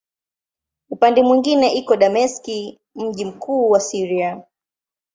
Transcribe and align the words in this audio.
Upande 0.89 1.23
mwingine 1.23 1.73
iko 1.73 1.95
Dameski, 1.95 2.79
mji 2.95 3.25
mkuu 3.25 3.69
wa 3.69 3.79
Syria. 3.79 4.43